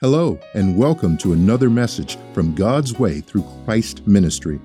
[0.00, 4.58] Hello, and welcome to another message from God's Way through Christ Ministry,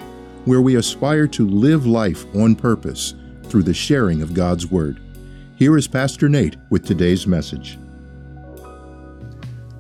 [0.46, 3.16] where we aspire to live life on purpose
[3.46, 5.02] through the sharing of God's Word.
[5.56, 7.80] Here is Pastor Nate with today's message.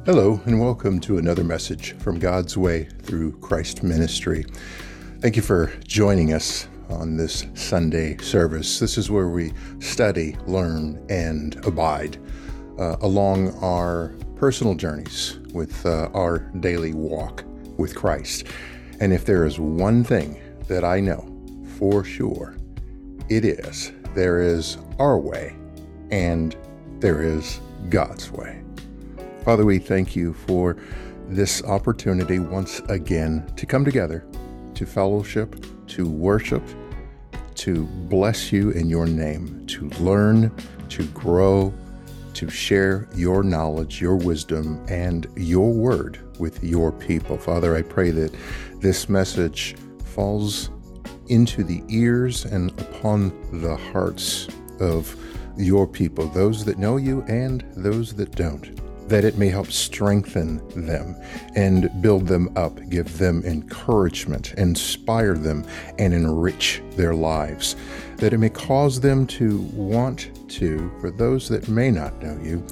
[0.07, 4.47] Hello, and welcome to another message from God's Way through Christ Ministry.
[5.19, 8.79] Thank you for joining us on this Sunday service.
[8.79, 12.17] This is where we study, learn, and abide
[12.79, 17.43] uh, along our personal journeys with uh, our daily walk
[17.77, 18.47] with Christ.
[18.99, 21.29] And if there is one thing that I know
[21.77, 22.57] for sure,
[23.29, 25.55] it is there is our way
[26.11, 26.55] and
[26.99, 28.61] there is God's way.
[29.43, 30.77] Father, we thank you for
[31.27, 34.25] this opportunity once again to come together,
[34.75, 36.63] to fellowship, to worship,
[37.55, 40.51] to bless you in your name, to learn,
[40.89, 41.73] to grow,
[42.35, 47.37] to share your knowledge, your wisdom, and your word with your people.
[47.37, 48.35] Father, I pray that
[48.79, 49.75] this message
[50.05, 50.69] falls
[51.27, 54.47] into the ears and upon the hearts
[54.79, 55.15] of
[55.57, 60.57] your people, those that know you and those that don't that it may help strengthen
[60.87, 61.15] them
[61.55, 65.65] and build them up, give them encouragement, inspire them,
[65.99, 67.75] and enrich their lives.
[68.17, 72.65] That it may cause them to want to, for those that may not know you,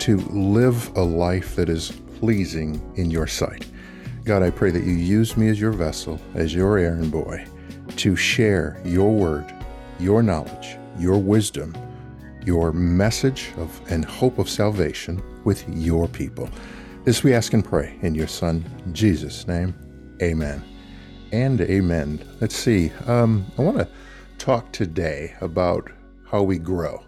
[0.00, 3.66] to live a life that is pleasing in your sight.
[4.24, 7.46] God, I pray that you use me as your vessel, as your errand boy,
[7.96, 9.54] to share your word,
[9.98, 11.74] your knowledge, your wisdom
[12.46, 16.48] your message of and hope of salvation with your people.
[17.04, 19.74] This we ask and pray in your Son, Jesus' name.
[20.22, 20.62] Amen.
[21.32, 22.24] And amen.
[22.40, 22.92] Let's see.
[23.06, 23.88] Um, I want to
[24.38, 25.90] talk today about
[26.30, 27.04] how we grow.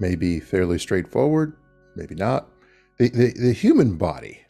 [0.00, 1.56] Maybe fairly straightforward,
[1.94, 2.48] maybe not.
[2.98, 4.40] The, the, the human body,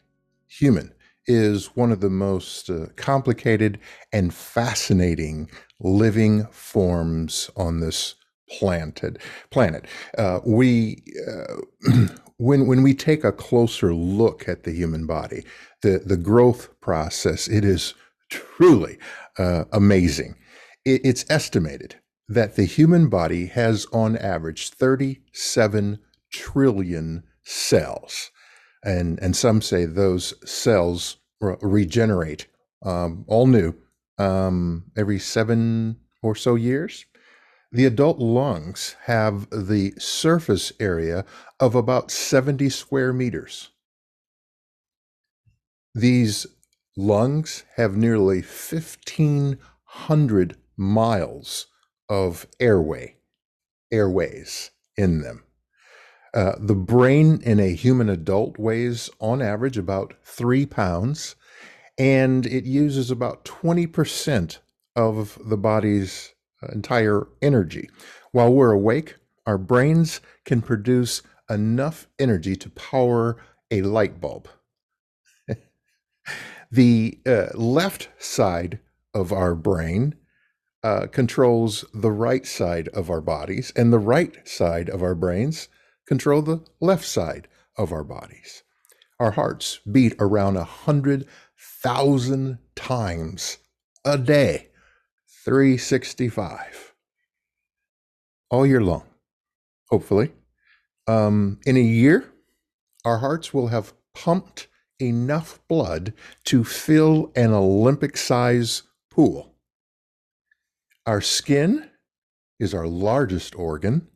[0.47, 0.93] human,
[1.27, 3.79] is one of the most uh, complicated
[4.11, 5.49] and fascinating
[5.79, 8.15] living forms on this
[8.49, 9.85] planted planet.
[10.17, 15.45] Uh, we uh, when when we take a closer look at the human body,
[15.81, 17.93] the the growth process, it is
[18.29, 18.97] truly
[19.37, 20.35] uh, amazing.
[20.85, 21.95] It, it's estimated
[22.33, 25.99] that the human body has on average 37
[26.31, 28.31] trillion cells.
[28.83, 32.47] And, and some say those cells re- regenerate
[32.83, 33.73] um, all new
[34.17, 37.05] um, every seven or so years.
[37.73, 41.25] The adult lungs have the surface area
[41.59, 43.71] of about 70 square meters.
[45.93, 46.47] These
[46.95, 51.67] lungs have nearly 1,500 miles
[52.11, 53.15] of airway,
[53.89, 55.45] airways in them.
[56.33, 61.37] Uh, the brain in a human adult weighs, on average, about three pounds,
[61.97, 64.57] and it uses about 20%
[64.97, 66.33] of the body's
[66.73, 67.89] entire energy.
[68.33, 73.37] While we're awake, our brains can produce enough energy to power
[73.71, 74.49] a light bulb.
[76.71, 78.79] the uh, left side
[79.13, 80.15] of our brain
[80.83, 85.67] uh, controls the right side of our bodies, and the right side of our brains
[86.07, 87.47] control the left side
[87.77, 88.63] of our bodies.
[89.19, 91.27] Our hearts beat around a hundred
[91.57, 93.57] thousand times
[94.03, 94.67] a day.
[95.45, 96.93] 365
[98.51, 99.03] all year long,
[99.89, 100.31] hopefully.
[101.07, 102.31] Um, in a year,
[103.05, 104.67] our hearts will have pumped
[104.99, 106.13] enough blood
[106.43, 109.55] to fill an Olympic size pool.
[111.05, 111.89] Our skin
[112.59, 114.07] is our largest organ,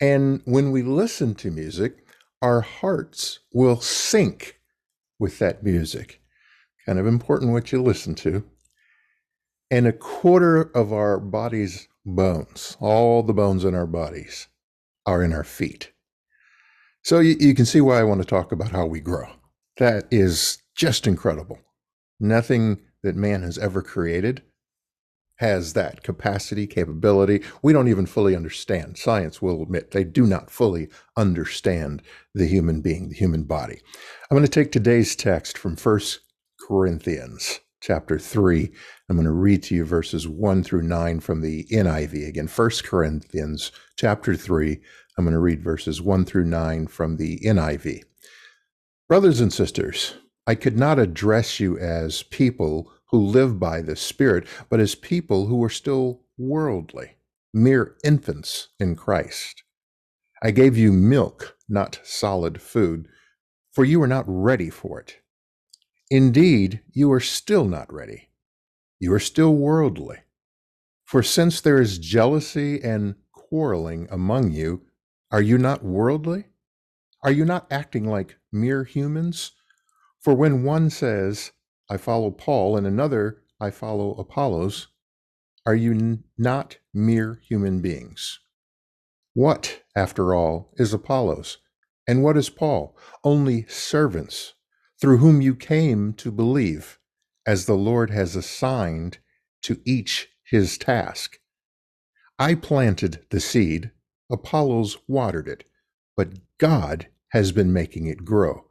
[0.00, 2.06] and when we listen to music,
[2.42, 4.60] our hearts will sync
[5.18, 6.20] with that music.
[6.86, 8.44] Kind of important what you listen to
[9.70, 14.48] and a quarter of our body's bones, all the bones in our bodies,
[15.04, 15.92] are in our feet.
[17.02, 19.26] So you, you, can see why I want to talk about how we grow.
[19.78, 21.58] That is just incredible.
[22.18, 24.42] Nothing that man has ever created
[25.36, 27.42] has that capacity, capability.
[27.62, 28.98] We don't even fully understand.
[28.98, 32.02] Science will admit they do not fully understand
[32.34, 33.80] the human being, the human body.
[34.30, 36.20] I'm going to take today's text from First
[36.66, 38.70] Corinthians chapter 3.
[39.08, 42.26] I'm going to read to you verses 1 through 9 from the NIV.
[42.26, 44.80] Again, 1 Corinthians chapter 3.
[45.18, 48.02] I'm going to read verses 1 through 9 from the NIV.
[49.08, 50.14] Brothers and sisters,
[50.46, 55.46] I could not address you as people who live by the Spirit, but as people
[55.46, 57.16] who are still worldly,
[57.52, 59.62] mere infants in Christ.
[60.42, 63.08] I gave you milk, not solid food
[63.76, 65.18] for you are not ready for it.
[66.10, 68.30] Indeed, you are still not ready.
[68.98, 70.16] You are still worldly.
[71.04, 74.86] For since there is jealousy and quarreling among you,
[75.30, 76.46] are you not worldly?
[77.22, 79.52] Are you not acting like mere humans?
[80.20, 81.52] For when one says,
[81.90, 84.88] I follow Paul, and another, I follow Apollos,
[85.66, 88.40] are you n- not mere human beings?
[89.34, 91.58] What, after all, is Apollos?
[92.08, 92.96] And what is Paul?
[93.24, 94.54] Only servants
[95.00, 96.98] through whom you came to believe,
[97.46, 99.18] as the Lord has assigned
[99.62, 101.38] to each his task.
[102.38, 103.92] I planted the seed,
[104.30, 105.64] Apollos watered it,
[106.16, 108.65] but God has been making it grow.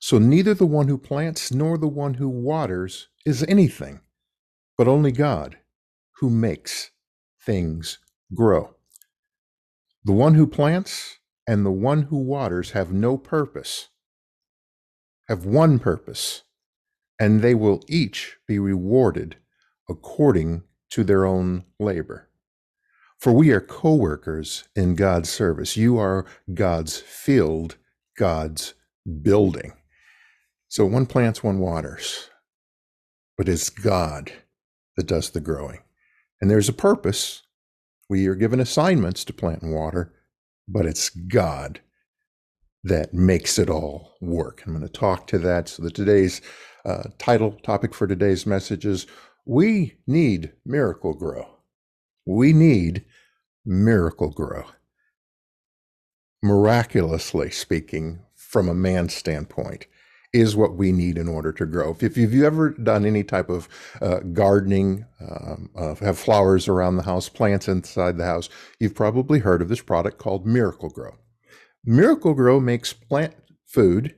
[0.00, 4.00] So neither the one who plants nor the one who waters is anything,
[4.76, 5.58] but only God
[6.20, 6.90] who makes
[7.44, 7.98] things
[8.34, 8.74] grow.
[10.04, 13.88] The one who plants and the one who waters have no purpose,
[15.28, 16.42] have one purpose,
[17.18, 19.36] and they will each be rewarded
[19.88, 22.28] according to their own labor.
[23.18, 25.76] For we are co workers in God's service.
[25.76, 27.76] You are God's field,
[28.18, 28.74] God's
[29.22, 29.72] building.
[30.68, 32.30] So one plants, one waters,
[33.38, 34.32] but it's God
[34.96, 35.80] that does the growing.
[36.40, 37.42] And there's a purpose.
[38.08, 40.14] We are given assignments to plant and water,
[40.68, 41.80] but it's God
[42.84, 44.62] that makes it all work.
[44.66, 45.68] I'm going to talk to that.
[45.68, 46.40] So, that today's
[46.84, 49.06] uh, title topic for today's message is
[49.44, 51.48] We Need Miracle Grow.
[52.26, 53.04] We need
[53.64, 54.64] miracle grow.
[56.42, 59.86] Miraculously speaking, from a man's standpoint,
[60.36, 61.96] is what we need in order to grow.
[61.98, 63.68] If you've ever done any type of
[64.02, 69.38] uh, gardening, um, uh, have flowers around the house, plants inside the house, you've probably
[69.38, 71.16] heard of this product called Miracle-Gro.
[71.84, 73.34] Miracle Grow makes plant
[73.64, 74.14] food,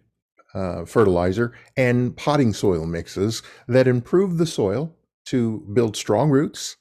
[0.54, 6.76] uh, fertilizer, and potting soil mixes that improve the soil to build strong roots,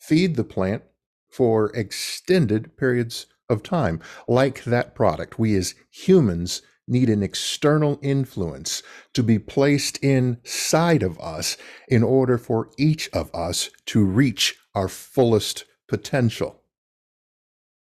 [0.00, 0.82] feed the plant
[1.30, 4.00] for extended periods of time.
[4.26, 8.82] Like that product, we as humans need an external influence
[9.14, 11.56] to be placed inside of us
[11.88, 16.62] in order for each of us to reach our fullest potential.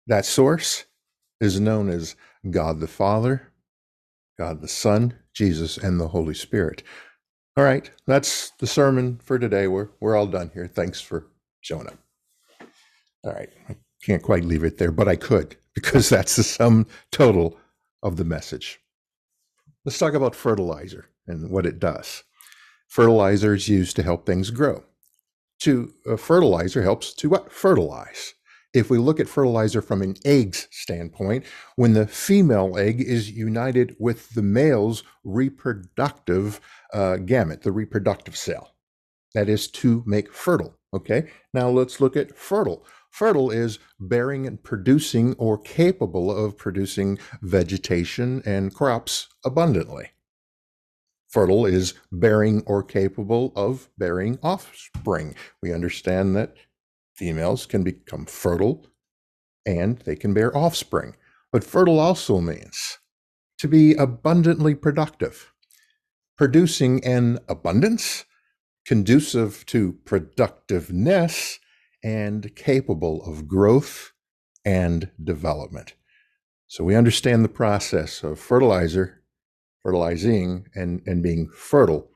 [0.07, 0.85] That source
[1.39, 2.15] is known as
[2.49, 3.51] God the Father,
[4.37, 6.83] God the Son, Jesus, and the Holy Spirit.
[7.57, 9.67] All right, that's the sermon for today.
[9.67, 10.67] We're, we're all done here.
[10.67, 11.27] Thanks for
[11.61, 11.97] showing up.
[13.25, 16.87] All right, I can't quite leave it there, but I could because that's the sum
[17.11, 17.57] total
[18.03, 18.81] of the message.
[19.85, 22.23] Let's talk about fertilizer and what it does.
[22.87, 24.83] Fertilizer is used to help things grow.
[25.61, 27.51] To uh, fertilizer helps to what?
[27.51, 28.33] Fertilize.
[28.73, 31.45] If we look at fertilizer from an egg's standpoint,
[31.75, 36.61] when the female egg is united with the male's reproductive
[36.93, 38.75] uh, gamete, the reproductive cell,
[39.33, 40.77] that is to make fertile.
[40.93, 42.85] Okay, now let's look at fertile.
[43.13, 50.09] Fertile is bearing and producing or capable of producing vegetation and crops abundantly.
[51.29, 55.35] Fertile is bearing or capable of bearing offspring.
[55.61, 56.55] We understand that
[57.13, 58.87] females can become fertile
[59.63, 61.15] and they can bear offspring.
[61.51, 62.97] But fertile also means
[63.59, 65.53] to be abundantly productive,
[66.35, 68.25] producing an abundance
[68.87, 71.59] conducive to productiveness
[72.03, 74.11] and capable of growth
[74.65, 75.93] and development.
[76.67, 79.21] So we understand the process of fertilizer,
[79.83, 82.09] fertilizing, and, and being fertile.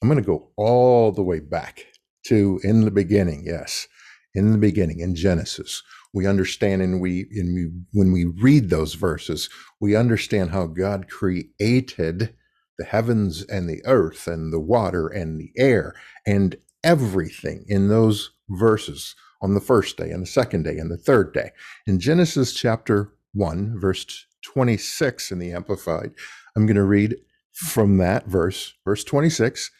[0.00, 1.86] I'm going to go all the way back
[2.26, 3.88] to in the beginning, yes,
[4.34, 5.82] in the beginning, in Genesis.
[6.14, 11.08] We understand and we, and we when we read those verses, we understand how God
[11.08, 12.34] created
[12.78, 15.94] the heavens and the earth and the water and the air
[16.26, 20.96] and everything in those verses on the first day and the second day and the
[20.96, 21.50] third day.
[21.86, 26.12] In Genesis chapter 1, verse 26 in the Amplified,
[26.56, 27.16] I'm going to read
[27.52, 29.70] from that verse, verse 26.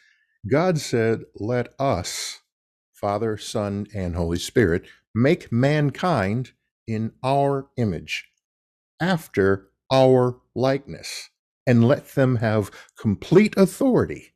[0.49, 2.39] God said, Let us,
[2.93, 6.51] Father, Son, and Holy Spirit, make mankind
[6.87, 8.29] in our image,
[9.01, 11.29] after our likeness,
[11.67, 14.33] and let them have complete authority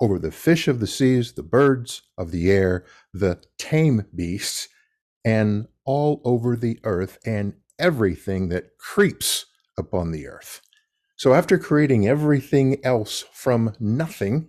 [0.00, 2.84] over the fish of the seas, the birds of the air,
[3.18, 4.68] the tame beasts,
[5.24, 9.46] and all over the earth, and everything that creeps
[9.78, 10.60] upon the earth.
[11.16, 14.48] So, after creating everything else from nothing,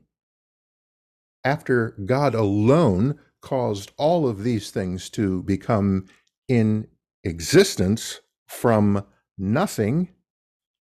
[1.43, 6.05] after God alone caused all of these things to become
[6.47, 6.87] in
[7.23, 9.05] existence from
[9.37, 10.09] nothing,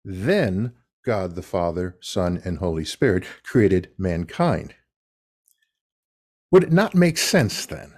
[0.05, 4.75] then God the Father, Son, and Holy Spirit created mankind.
[6.51, 7.93] Would it not make sense then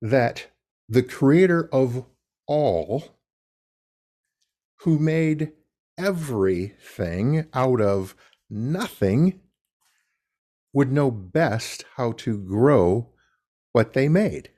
[0.00, 0.48] that
[0.88, 2.04] the creator of
[2.46, 3.16] all,
[4.80, 5.52] who made
[5.98, 8.14] everything out of
[8.48, 9.40] nothing,
[10.72, 13.08] would know best how to grow
[13.72, 14.50] what they made?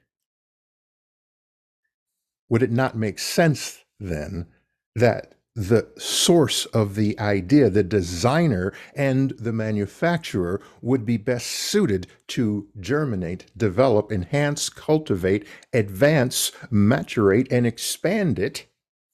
[2.49, 4.49] Would it not make sense then
[4.95, 12.07] that the source of the idea, the designer and the manufacturer would be best suited
[12.29, 18.67] to germinate, develop, enhance, cultivate, advance, maturate, and expand it,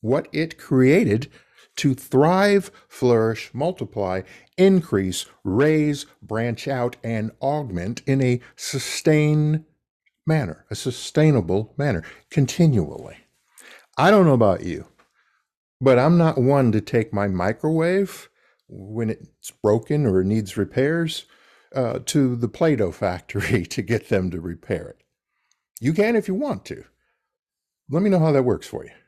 [0.03, 1.31] what it created
[1.77, 4.21] to thrive, flourish, multiply,
[4.59, 9.65] increase, raise, branch out, and augment in a sustained
[10.27, 13.17] manner, a sustainable manner, continually.
[13.97, 14.85] I don't know about you,
[15.85, 18.31] but I'm not one to take my microwave
[18.69, 21.26] when it's broken or needs repairs
[21.75, 25.03] uh, to the Play Doh factory to get them to repair it.
[25.81, 26.85] You can if you want to.
[27.91, 28.91] Let me know how that works for you.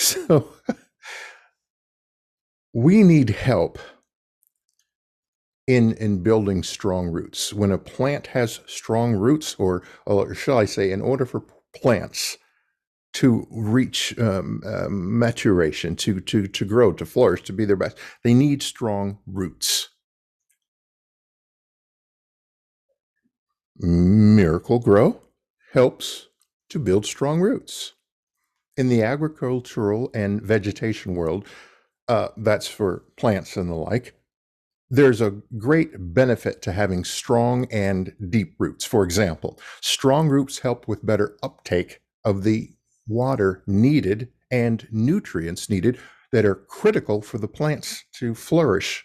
[0.00, 0.50] So
[2.72, 3.80] we need help
[5.66, 7.52] in in building strong roots.
[7.52, 11.42] When a plant has strong roots, or, or shall I say, in order for
[11.74, 12.38] plants
[13.14, 17.98] to reach um, uh, maturation, to to to grow, to flourish, to be their best,
[18.22, 19.88] they need strong roots.
[23.80, 25.20] Miracle-Gro
[25.72, 26.26] helps
[26.68, 27.94] to build strong roots.
[28.76, 31.46] In the agricultural and vegetation world,
[32.08, 34.14] uh, that's for plants and the like,
[34.90, 38.84] there's a great benefit to having strong and deep roots.
[38.84, 42.70] For example, strong roots help with better uptake of the
[43.08, 45.98] water needed and nutrients needed
[46.32, 49.04] that are critical for the plants to flourish,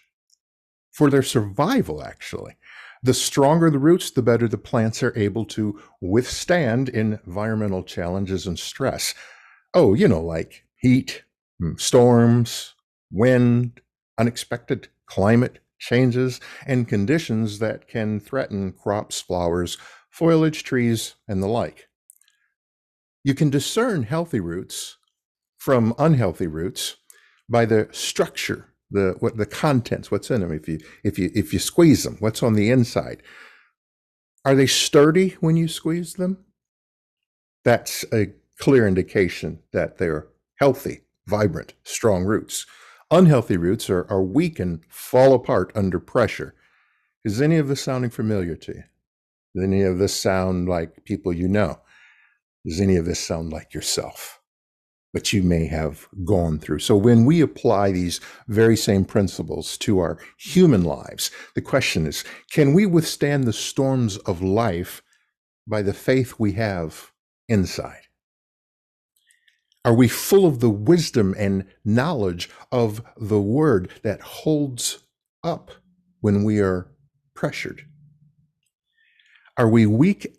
[0.92, 2.56] for their survival, actually.
[3.02, 8.58] The stronger the roots, the better the plants are able to withstand environmental challenges and
[8.58, 9.14] stress.
[9.74, 11.24] Oh, you know, like heat,
[11.62, 12.74] mm, storms,
[13.10, 13.80] wind,
[14.18, 19.76] unexpected climate changes, and conditions that can threaten crops, flowers,
[20.10, 21.88] foliage, trees, and the like.
[23.24, 24.98] You can discern healthy roots
[25.56, 26.96] from unhealthy roots
[27.48, 30.52] by the structure, the what the contents, what's in them.
[30.52, 33.22] If you if you if you squeeze them, what's on the inside?
[34.44, 36.44] Are they sturdy when you squeeze them?
[37.64, 42.66] That's a clear indication that they're healthy, vibrant, strong roots.
[43.10, 46.54] Unhealthy roots are, are weak and fall apart under pressure.
[47.24, 48.84] Is any of this sounding familiar to you?
[49.54, 51.80] Does any of this sound like people you know?
[52.64, 54.40] Does any of this sound like yourself?
[55.12, 56.80] But you may have gone through.
[56.80, 62.24] So when we apply these very same principles to our human lives, the question is
[62.50, 65.02] can we withstand the storms of life
[65.66, 67.12] by the faith we have
[67.48, 68.02] inside?
[69.84, 75.04] Are we full of the wisdom and knowledge of the word that holds
[75.42, 75.70] up
[76.20, 76.88] when we are
[77.34, 77.84] pressured?
[79.58, 80.38] Are we weak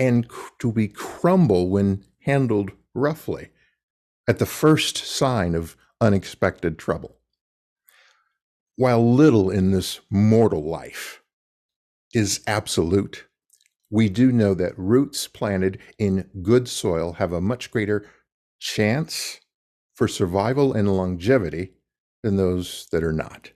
[0.00, 0.26] and
[0.58, 3.50] do we crumble when handled roughly
[4.26, 7.18] at the first sign of unexpected trouble?
[8.76, 11.22] While little in this mortal life
[12.14, 13.26] is absolute,
[13.90, 18.06] we do know that roots planted in good soil have a much greater
[18.58, 19.38] chance
[19.94, 21.74] for survival and longevity
[22.22, 23.50] than those that are not.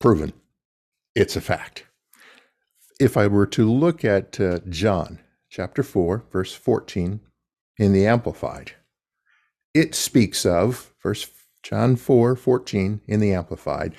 [0.00, 0.32] Proven.
[1.14, 1.84] It's a fact.
[2.98, 5.18] If I were to look at uh, John
[5.50, 7.20] chapter 4, verse 14
[7.76, 8.72] in the Amplified,
[9.74, 11.30] it speaks of, verse
[11.62, 13.94] John 4, 14 in the Amplified,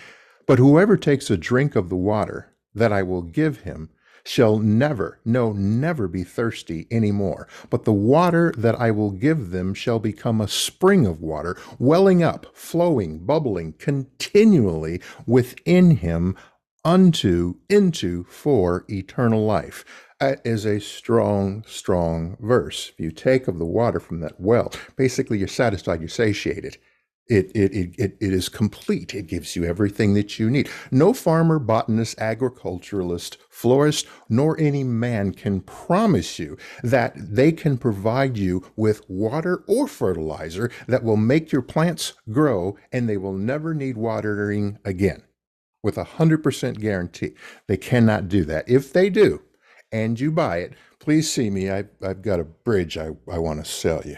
[0.47, 3.91] but whoever takes a drink of the water that I will give him
[4.23, 7.47] shall never, no, never be thirsty any more.
[7.69, 12.23] But the water that I will give them shall become a spring of water, welling
[12.23, 16.35] up, flowing, bubbling continually within him
[16.87, 19.83] unto, into, for eternal life.
[20.21, 22.91] That is a strong, strong verse.
[22.93, 26.77] If you take of the water from that well, basically you're satisfied, you're satiated.
[27.27, 29.13] It, it, it, it, it is complete.
[29.13, 30.69] It gives you everything that you need.
[30.89, 38.37] No farmer, botanist, agriculturalist, florist, nor any man can promise you that they can provide
[38.37, 43.73] you with water or fertilizer that will make your plants grow and they will never
[43.73, 45.26] need watering again
[45.87, 47.33] with a 100% guarantee.
[47.67, 48.67] They cannot do that.
[48.67, 49.41] If they do,
[49.89, 51.71] and you buy it, please see me.
[51.71, 54.17] I, I've got a bridge I, I want to sell you.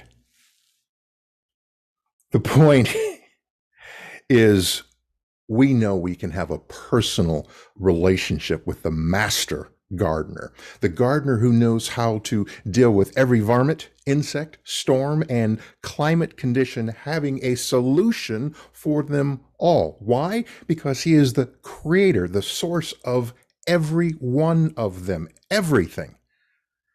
[2.32, 2.90] The point
[4.32, 4.82] is
[5.48, 11.52] we know we can have a personal relationship with the master gardener, the gardener who
[11.52, 18.56] knows how to deal with every varmint, insect, storm, and climate condition, having a solution
[18.72, 19.98] for them all.
[20.00, 20.46] Why?
[20.68, 23.34] Because he is the creator, the source of
[23.68, 26.16] every one of them, everything.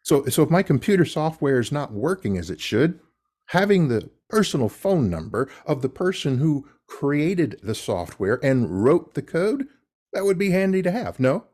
[0.03, 2.99] So, so if my computer software is not working as it should,
[3.47, 9.21] having the personal phone number of the person who created the software and wrote the
[9.21, 9.67] code,
[10.13, 11.45] that would be handy to have, no?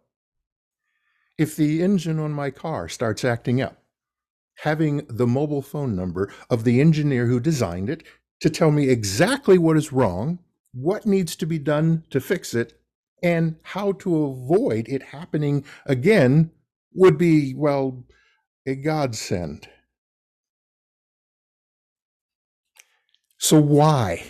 [1.37, 3.81] If the engine on my car starts acting up,
[4.57, 8.03] having the mobile phone number of the engineer who designed it
[8.41, 10.39] to tell me exactly what is wrong,
[10.73, 12.79] what needs to be done to fix it,
[13.23, 16.51] and how to avoid it happening again
[16.93, 18.03] would be, well,
[18.65, 19.67] a godsend.
[23.37, 24.23] So, why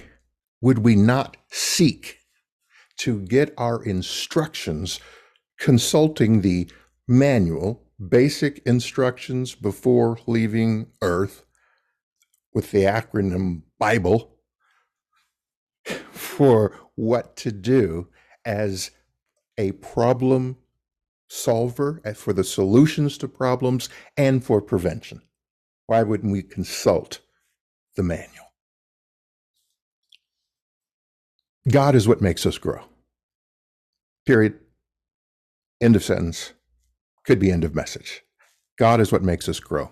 [0.62, 2.20] would we not seek
[2.98, 5.00] to get our instructions
[5.60, 6.70] consulting the
[7.12, 11.46] manual, basic instructions before leaving Earth
[12.54, 14.38] with the acronym Bible
[16.12, 18.08] for what to do
[18.46, 18.92] as
[19.58, 20.58] a problem
[21.28, 25.22] solver, for the solutions to problems, and for prevention?
[25.88, 27.20] Why wouldn't we consult
[27.96, 28.54] the manual?
[31.70, 32.82] God is what makes us grow.
[34.26, 34.60] Period.
[35.80, 36.54] End of sentence.
[37.26, 38.24] Could be end of message.
[38.78, 39.92] God is what makes us grow.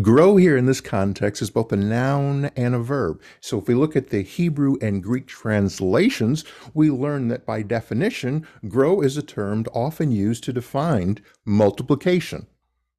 [0.00, 3.20] Grow here in this context is both a noun and a verb.
[3.40, 8.46] So if we look at the Hebrew and Greek translations, we learn that by definition,
[8.68, 12.46] grow is a term often used to define multiplication,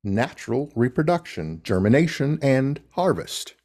[0.04, 3.56] natural reproduction, germination, and harvest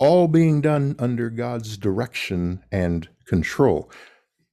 [0.00, 3.92] all being done under God's direction and control.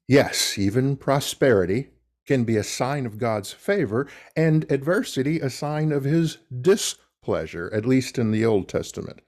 [0.08, 1.90] Yes, even prosperity
[2.28, 7.86] can be a sign of God's favor, and adversity a sign of his displeasure, at
[7.86, 9.22] least in the Old Testament.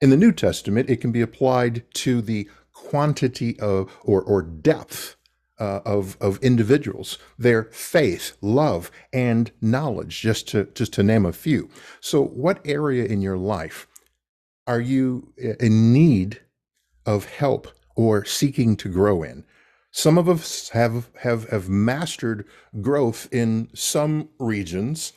[0.00, 5.16] In the New Testament, it can be applied to the quantity of or, or depth
[5.60, 11.32] uh, of, of individuals, their faith, love, and knowledge, just to, just to name a
[11.32, 11.70] few.
[12.00, 13.86] So, what area in your life
[14.66, 16.40] are you in need
[17.06, 19.44] of help or seeking to grow in?
[19.92, 22.46] Some of us have, have, have mastered
[22.80, 25.12] growth in some regions,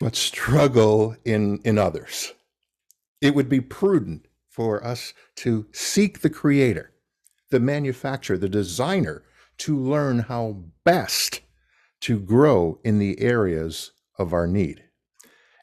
[0.00, 2.32] but struggle in, in others.
[3.20, 6.90] It would be prudent for us to seek the creator,
[7.50, 9.22] the manufacturer, the designer,
[9.58, 11.40] to learn how best
[12.00, 14.82] to grow in the areas of our need.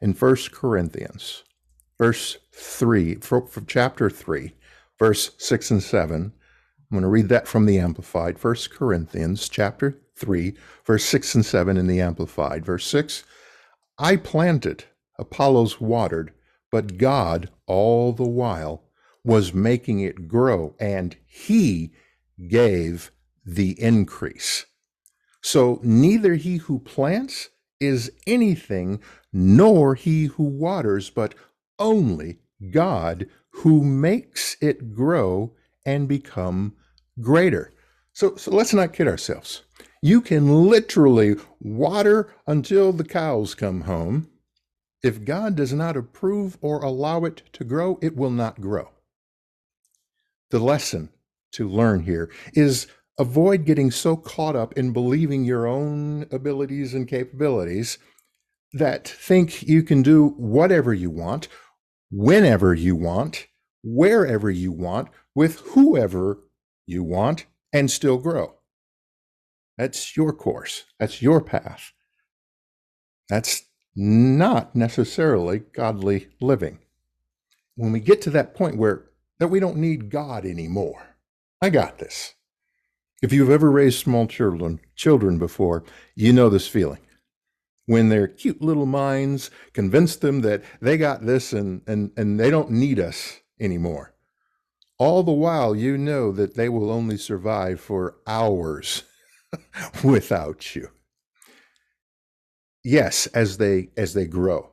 [0.02, 1.44] In 1 Corinthians
[1.98, 4.54] verse 3, from chapter 3,
[5.00, 6.34] verse 6 and 7.
[6.90, 8.42] I'm going to read that from the Amplified.
[8.42, 10.54] 1 Corinthians chapter 3,
[10.86, 12.66] verse 6 and 7 in the Amplified.
[12.66, 13.24] Verse 6
[14.00, 14.86] I planted,
[15.20, 16.32] Apollos watered,
[16.72, 18.84] but God all the while
[19.24, 21.92] was making it grow, and He
[22.48, 23.12] gave
[23.46, 24.66] the increase.
[25.42, 29.00] So neither he who plants is anything,
[29.32, 31.36] nor he who waters, but
[31.80, 32.40] only
[32.72, 35.54] God who makes it grow
[35.88, 36.76] and become
[37.20, 37.74] greater.
[38.14, 39.64] So, so let's not kid ourselves.
[40.02, 44.30] You can literally water until the cows come home.
[45.02, 48.90] If God does not approve or allow it to grow, it will not grow.
[50.52, 51.10] The lesson
[51.54, 57.08] to learn here is avoid getting so caught up in believing your own abilities and
[57.08, 57.98] capabilities
[58.74, 61.48] that think you can do whatever you want
[62.12, 63.48] whenever you want,
[63.84, 66.40] wherever you want, with whoever
[66.88, 68.56] you want, and still grow.
[69.78, 70.86] That's your course.
[71.00, 71.94] That's your path.
[73.30, 76.80] That's not necessarily godly living.
[77.76, 81.18] When we get to that point where that we don't need God anymore,
[81.62, 82.34] I got this.
[83.22, 85.84] If you've ever raised small children, children before,
[86.16, 87.02] you know this feeling
[87.86, 92.50] when their cute little minds convince them that they got this and, and, and they
[92.50, 94.16] don't need us anymore.
[95.00, 99.04] All the while, you know that they will only survive for hours
[100.04, 100.90] without you.
[102.84, 104.72] Yes, as they as they grow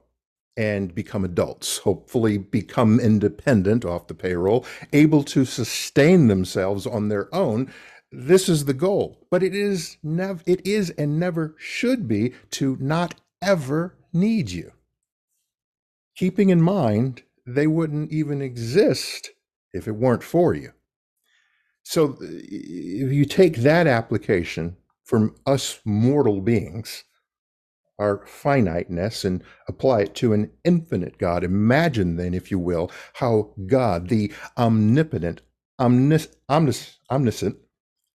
[0.56, 7.34] and become adults, hopefully become independent off the payroll, able to sustain themselves on their
[7.34, 7.72] own,
[8.16, 12.76] this is the goal but it is never it is and never should be to
[12.80, 14.70] not ever need you
[16.16, 19.30] keeping in mind they wouldn't even exist
[19.74, 20.72] if it weren't for you.
[21.82, 27.04] So uh, if you take that application from us mortal beings,
[27.98, 33.52] our finiteness, and apply it to an infinite God, imagine then, if you will, how
[33.66, 35.42] God, the omnipotent,
[35.78, 37.56] omnis- omnis- omniscient,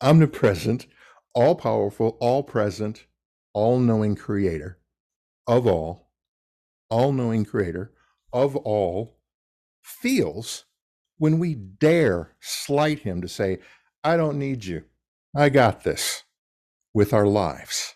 [0.01, 0.87] omnipresent,
[1.33, 3.05] all powerful, all present,
[3.53, 4.79] all knowing creator
[5.47, 6.11] of all,
[6.89, 7.93] all knowing creator
[8.33, 9.19] of all,
[9.83, 10.65] feels
[11.19, 13.59] when we dare slight him to say,
[14.03, 14.85] I don't need you,
[15.35, 16.23] I got this
[16.93, 17.95] with our lives.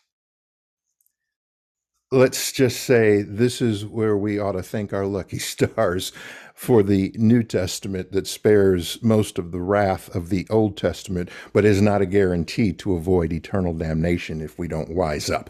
[2.12, 6.12] Let's just say this is where we ought to thank our lucky stars
[6.54, 11.66] for the New Testament that spares most of the wrath of the Old Testament, but
[11.66, 15.50] is not a guarantee to avoid eternal damnation if we don't wise up.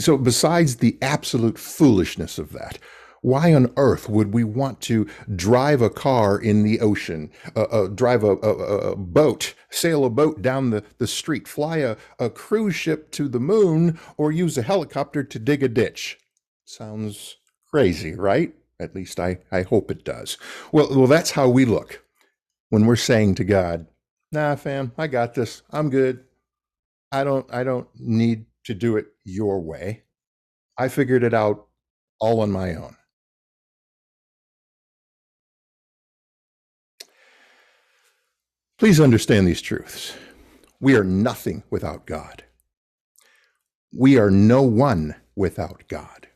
[0.00, 2.78] So, besides the absolute foolishness of that,
[3.22, 7.86] why on earth would we want to drive a car in the ocean, uh, uh,
[7.86, 12.28] drive a, a, a, boat, sail a boat down the, the street, fly a, a
[12.28, 16.18] cruise ship to the moon, or use a helicopter to dig a ditch?
[16.64, 17.36] Sounds
[17.70, 18.52] crazy, right?
[18.80, 20.36] At least I, I hope it does.
[20.72, 22.02] Well, well, that's how we look
[22.70, 23.86] when we're saying to God,
[24.32, 25.62] "Nah, fam, I got this.
[25.70, 26.24] I'm good.
[27.12, 30.02] I don't I don't need to do it your way.
[30.76, 31.68] I figured it out
[32.18, 32.96] all on my own."
[38.82, 40.12] Please understand these truths.
[40.80, 42.42] We are nothing without God.
[43.92, 46.26] We are no one without God.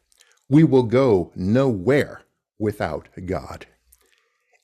[0.49, 2.21] We will go nowhere
[2.57, 3.67] without God.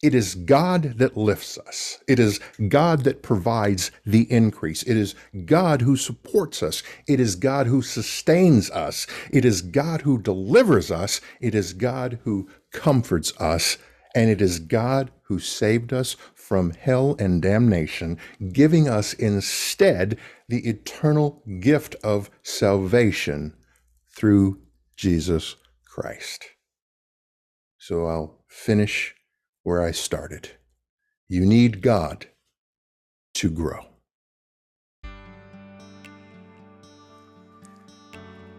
[0.01, 1.99] It is God that lifts us.
[2.07, 4.85] It is God that provides the increase.
[4.85, 6.85] It is God who supports us.
[7.09, 9.09] It is God who sustains us.
[9.33, 11.21] It is God who delivers us.
[11.41, 13.77] It is God who comforts us.
[14.15, 18.19] And it is God who saved us from hell and damnation,
[18.53, 23.55] giving us instead the eternal gift of salvation
[24.15, 24.61] through
[24.97, 25.55] Jesus
[25.87, 26.45] Christ.
[27.79, 29.15] So I'll finish
[29.63, 30.51] where I started.
[31.29, 32.27] You need God
[33.35, 33.87] to grow.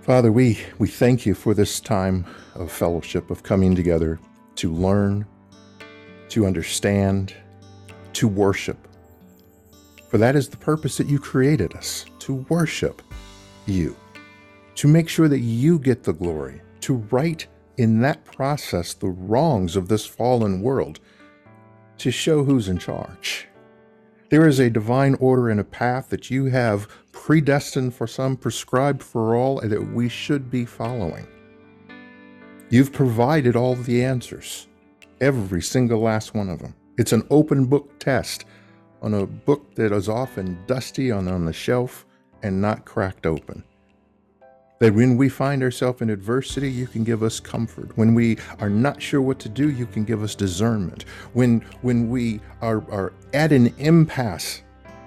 [0.02, 4.20] Father, we, we thank you for this time of fellowship, of coming together
[4.56, 5.26] to learn,
[6.30, 7.34] to understand,
[8.14, 8.88] to worship.
[10.10, 13.02] For that is the purpose that you created us to worship
[13.66, 13.96] you,
[14.76, 17.46] to make sure that you get the glory, to right
[17.78, 21.00] in that process the wrongs of this fallen world,
[21.98, 23.48] to show who's in charge.
[24.30, 29.02] There is a divine order and a path that you have predestined for some, prescribed
[29.02, 31.28] for all, and that we should be following.
[32.70, 34.68] You've provided all the answers,
[35.22, 36.76] every single last one of them.
[36.98, 38.46] It's an open book test
[39.02, 42.06] on a book that is often dusty on, on the shelf
[42.44, 43.64] and not cracked open.
[44.80, 47.98] That when we find ourselves in adversity, you can give us comfort.
[47.98, 51.04] When we are not sure what to do, you can give us discernment.
[51.34, 54.62] When when we are, are at an impasse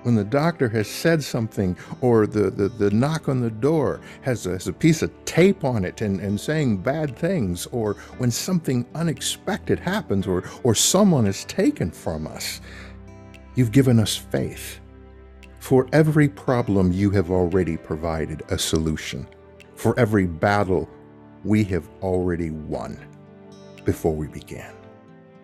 [0.07, 4.47] when the doctor has said something or the, the, the knock on the door has
[4.47, 8.31] a, has a piece of tape on it and, and saying bad things, or when
[8.31, 12.61] something unexpected happens or, or someone is taken from us,
[13.57, 14.79] you've given us faith.
[15.59, 19.27] For every problem, you have already provided a solution.
[19.75, 20.89] For every battle,
[21.43, 22.97] we have already won
[23.85, 24.73] before we began.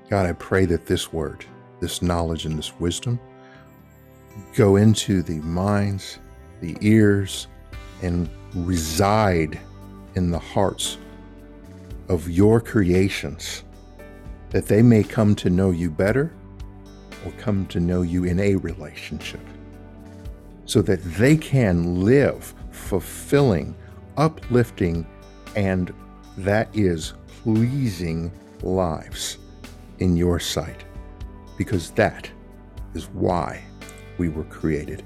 [0.09, 1.45] God, I pray that this word,
[1.81, 3.19] this knowledge, and this wisdom
[4.55, 6.19] go into the minds,
[6.61, 7.49] the ears,
[8.03, 9.59] and reside
[10.15, 10.99] in the hearts
[12.09, 13.65] of your creations,
[14.51, 16.33] that they may come to know you better
[17.25, 19.41] or come to know you in a relationship,
[20.67, 23.75] so that they can live fulfilling,
[24.17, 25.07] uplifting,
[25.57, 25.95] and
[26.37, 28.31] that is pleasing
[28.63, 29.39] lives
[30.01, 30.85] in your sight,
[31.57, 32.29] because that
[32.95, 33.63] is why
[34.19, 35.03] we were created.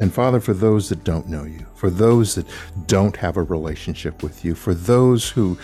[0.00, 2.46] And Father, for those that don't know you, for those that
[2.86, 5.56] don't have a relationship with you, for those who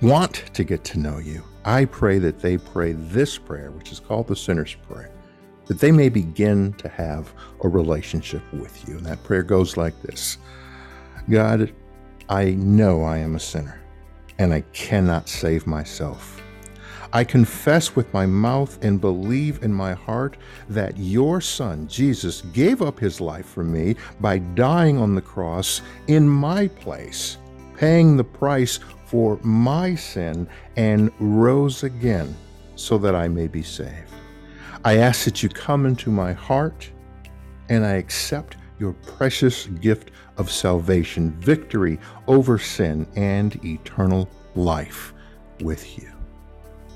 [0.00, 3.98] want to get to know you, I pray that they pray this prayer, which is
[3.98, 5.10] called the sinner's prayer,
[5.66, 8.98] that they may begin to have a relationship with you.
[8.98, 10.38] And that prayer goes like this
[11.28, 11.72] God,
[12.28, 13.80] I know I am a sinner
[14.38, 16.33] and I cannot save myself.
[17.14, 20.36] I confess with my mouth and believe in my heart
[20.68, 25.80] that your Son, Jesus, gave up his life for me by dying on the cross
[26.08, 27.38] in my place
[27.74, 32.34] paying the price for my sin and rose again
[32.76, 34.12] so that I may be saved.
[34.84, 36.90] I ask that you come into my heart
[37.68, 45.14] and I accept your precious gift of salvation, victory over sin, and eternal life
[45.60, 46.13] with you.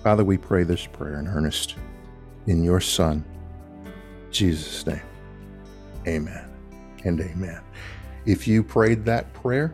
[0.08, 1.74] Father, we pray this prayer in earnest
[2.46, 3.22] in your Son,
[4.30, 5.02] Jesus' name.
[6.06, 6.50] Amen
[7.04, 7.60] and amen.
[8.24, 9.70] If you prayed that prayer,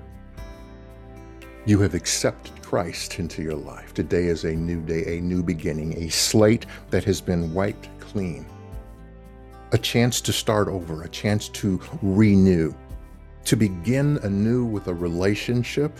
[1.67, 3.95] you have accepted Christ into your life.
[3.95, 8.45] Today is a new day, a new beginning, a slate that has been wiped clean,
[9.71, 12.75] a chance to start over, a chance to renew,
[13.45, 15.97] to begin anew with a relationship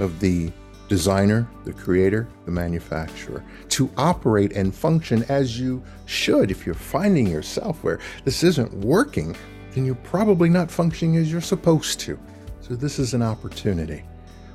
[0.00, 0.50] of the
[0.88, 6.50] designer, the creator, the manufacturer, to operate and function as you should.
[6.50, 9.36] If you're finding yourself where this isn't working,
[9.72, 12.18] then you're probably not functioning as you're supposed to.
[12.60, 14.04] So, this is an opportunity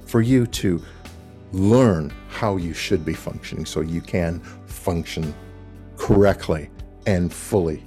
[0.05, 0.81] for you to
[1.51, 5.33] learn how you should be functioning so you can function
[5.97, 6.69] correctly
[7.05, 7.83] and fully,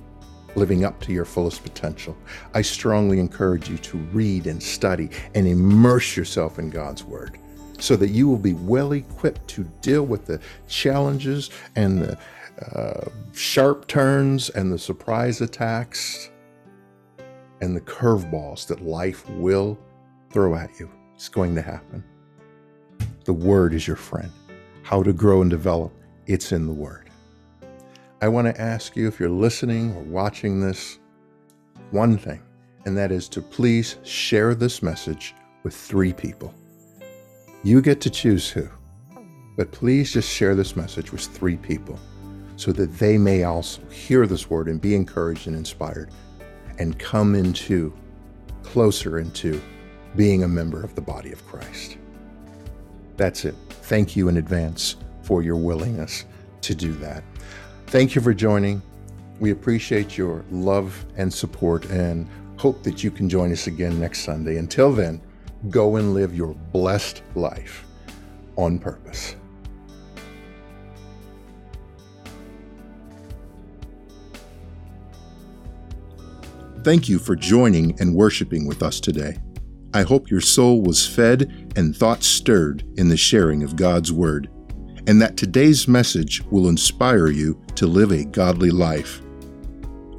[0.56, 2.16] living up to your fullest potential.
[2.54, 7.38] I strongly encourage you to read and study and immerse yourself in God's Word
[7.80, 12.18] so that you will be well equipped to deal with the challenges and the
[12.72, 16.30] uh, sharp turns and the surprise attacks
[17.60, 19.78] and the curveballs that life will
[20.30, 20.90] throw at you.
[21.14, 22.04] It's going to happen.
[23.24, 24.30] The Word is your friend.
[24.82, 25.92] How to grow and develop,
[26.26, 27.10] it's in the Word.
[28.22, 30.98] I want to ask you if you're listening or watching this,
[31.90, 32.42] one thing,
[32.84, 36.54] and that is to please share this message with three people.
[37.62, 38.66] You get to choose who,
[39.56, 41.98] but please just share this message with three people
[42.56, 46.10] so that they may also hear this word and be encouraged and inspired
[46.78, 47.92] and come into
[48.62, 49.60] closer into
[50.16, 51.98] being a member of the body of Christ.
[53.18, 53.54] That's it.
[53.68, 56.24] Thank you in advance for your willingness
[56.62, 57.22] to do that.
[57.88, 58.80] Thank you for joining.
[59.38, 64.20] We appreciate your love and support and hope that you can join us again next
[64.20, 64.56] Sunday.
[64.56, 65.20] Until then,
[65.68, 67.84] go and live your blessed life
[68.56, 69.36] on purpose.
[76.82, 79.36] Thank you for joining and worshiping with us today.
[79.92, 84.48] I hope your soul was fed and thoughts stirred in the sharing of God's Word,
[85.06, 89.20] and that today's message will inspire you to live a godly life.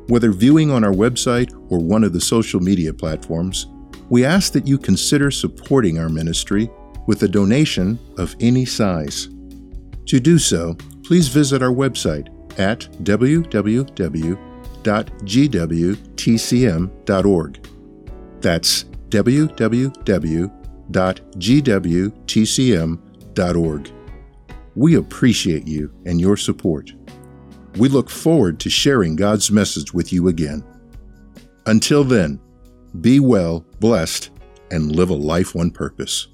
[0.07, 3.67] Whether viewing on our website or one of the social media platforms,
[4.11, 6.69] we ask that you consider supporting our ministry
[7.07, 9.29] with a donation of any size.
[10.07, 12.27] To do so, please visit our website
[12.59, 13.67] at www.gwtcm.org.
[18.41, 19.51] That's www.gwtcm.org.
[24.75, 26.93] We appreciate you and your support.
[27.77, 30.65] We look forward to sharing God's message with you again.
[31.65, 32.41] Until then,
[32.99, 34.31] be well, blessed,
[34.69, 36.27] and live a life on purpose.